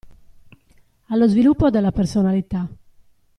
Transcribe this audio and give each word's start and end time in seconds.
Allo 1.09 1.27
sviluppo 1.27 1.69
della 1.69 1.91
personalità. 1.91 2.67